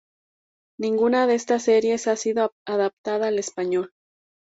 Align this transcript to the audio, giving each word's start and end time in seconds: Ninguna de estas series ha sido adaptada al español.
Ninguna 0.79 1.27
de 1.27 1.35
estas 1.35 1.65
series 1.65 2.07
ha 2.07 2.15
sido 2.15 2.53
adaptada 2.65 3.27
al 3.27 3.37
español. 3.37 3.91